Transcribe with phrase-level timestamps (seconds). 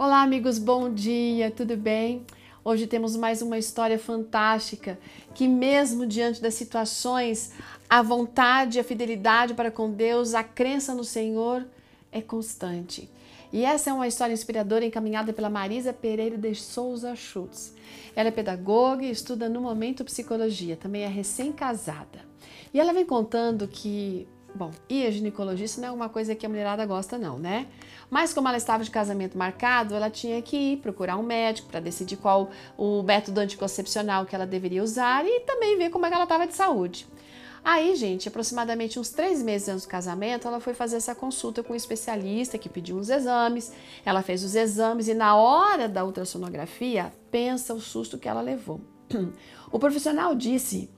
[0.00, 2.24] Olá, amigos, bom dia, tudo bem?
[2.64, 4.96] Hoje temos mais uma história fantástica
[5.34, 7.52] que, mesmo diante das situações,
[7.90, 11.66] a vontade, a fidelidade para com Deus, a crença no Senhor
[12.12, 13.10] é constante.
[13.52, 17.74] E essa é uma história inspiradora encaminhada pela Marisa Pereira de Souza Schultz.
[18.14, 22.20] Ela é pedagoga e estuda no momento psicologia, também é recém-casada.
[22.72, 26.48] E ela vem contando que Bom, e a ginecologista não é uma coisa que a
[26.48, 27.66] mulherada gosta, não, né?
[28.10, 31.80] Mas como ela estava de casamento marcado, ela tinha que ir procurar um médico para
[31.80, 36.14] decidir qual o método anticoncepcional que ela deveria usar e também ver como é que
[36.14, 37.06] ela estava de saúde.
[37.62, 41.74] Aí, gente, aproximadamente uns três meses antes do casamento, ela foi fazer essa consulta com
[41.74, 43.72] um especialista que pediu uns exames.
[44.04, 48.80] Ela fez os exames e na hora da ultrassonografia, pensa o susto que ela levou.
[49.70, 50.88] O profissional disse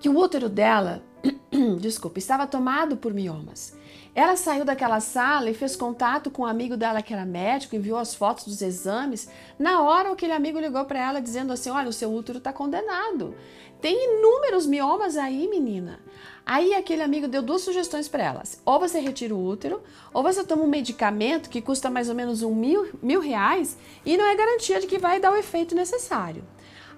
[0.00, 1.00] que o útero dela
[1.80, 3.76] desculpa, estava tomado por miomas.
[4.14, 7.98] Ela saiu daquela sala e fez contato com um amigo dela que era médico, enviou
[7.98, 9.28] as fotos dos exames.
[9.58, 13.34] Na hora, aquele amigo ligou para ela dizendo assim: Olha, o seu útero está condenado.
[13.80, 16.00] Tem inúmeros miomas aí, menina.
[16.46, 20.44] Aí aquele amigo deu duas sugestões para elas: ou você retira o útero, ou você
[20.44, 24.36] toma um medicamento que custa mais ou menos um mil, mil reais e não é
[24.36, 26.44] garantia de que vai dar o efeito necessário.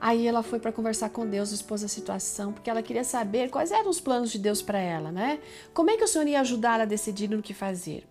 [0.00, 3.70] Aí ela foi para conversar com Deus, expôs a situação, porque ela queria saber quais
[3.70, 5.38] eram os planos de Deus para ela, né?
[5.72, 8.06] Como é que o Senhor ia ajudar a decidir no que fazer?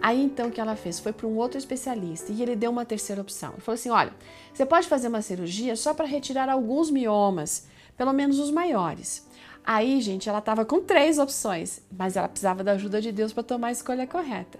[0.00, 1.00] Aí então o que ela fez?
[1.00, 3.52] Foi para um outro especialista e ele deu uma terceira opção.
[3.52, 4.12] Ele falou assim: olha,
[4.52, 7.66] você pode fazer uma cirurgia só para retirar alguns miomas,
[7.96, 9.28] pelo menos os maiores.
[9.64, 13.42] Aí, gente, ela estava com três opções, mas ela precisava da ajuda de Deus para
[13.42, 14.58] tomar a escolha correta.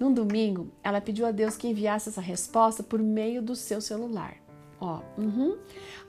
[0.00, 4.36] Num domingo, ela pediu a Deus que enviasse essa resposta por meio do seu celular.
[4.80, 5.56] Ó, uhum.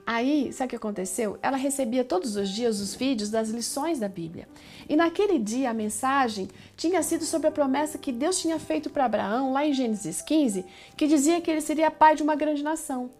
[0.06, 1.38] Aí, sabe o que aconteceu?
[1.42, 4.48] Ela recebia todos os dias os vídeos das lições da Bíblia.
[4.88, 9.04] E naquele dia a mensagem tinha sido sobre a promessa que Deus tinha feito para
[9.04, 10.64] Abraão, lá em Gênesis 15,
[10.96, 13.10] que dizia que ele seria pai de uma grande nação.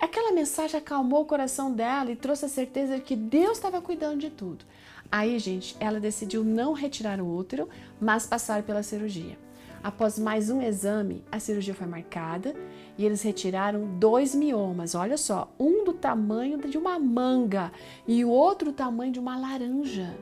[0.00, 4.20] Aquela mensagem acalmou o coração dela e trouxe a certeza de que Deus estava cuidando
[4.20, 4.64] de tudo.
[5.10, 7.68] Aí, gente, ela decidiu não retirar o útero,
[8.00, 9.38] mas passar pela cirurgia.
[9.82, 12.54] Após mais um exame, a cirurgia foi marcada
[12.96, 14.94] e eles retiraram dois miomas.
[14.94, 17.70] Olha só, um do tamanho de uma manga
[18.06, 20.16] e o outro do tamanho de uma laranja.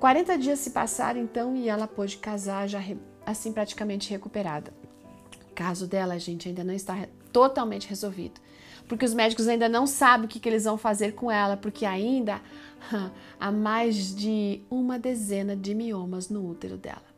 [0.00, 2.80] 40 dias se passaram então e ela pôde casar já
[3.24, 4.74] assim praticamente recuperada.
[5.48, 8.40] O caso dela, gente, ainda não está totalmente resolvido,
[8.88, 11.86] porque os médicos ainda não sabem o que, que eles vão fazer com ela, porque
[11.86, 12.40] ainda
[13.38, 17.11] há mais de uma dezena de miomas no útero dela.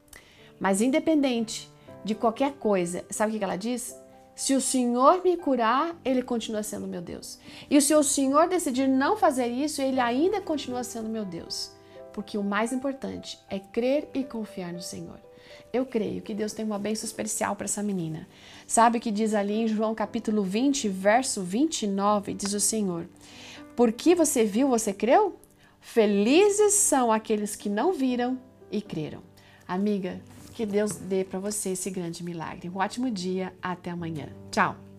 [0.58, 1.70] Mas independente
[2.04, 3.96] de qualquer coisa, sabe o que ela diz?
[4.36, 7.38] Se o Senhor me curar, Ele continua sendo meu Deus.
[7.70, 11.70] E se o Senhor decidir não fazer isso, Ele ainda continua sendo meu Deus.
[12.12, 15.20] Porque o mais importante é crer e confiar no Senhor.
[15.72, 18.28] Eu creio que Deus tem uma bênção especial para essa menina.
[18.66, 22.34] Sabe o que diz ali em João capítulo 20, verso 29?
[22.34, 23.08] Diz o Senhor:
[23.76, 25.36] Porque você viu, você creu?
[25.80, 28.38] Felizes são aqueles que não viram
[28.70, 29.22] e creram.
[29.66, 30.20] Amiga,
[30.54, 32.70] que Deus dê para você esse grande milagre.
[32.70, 34.28] Um ótimo dia, até amanhã.
[34.50, 34.93] Tchau!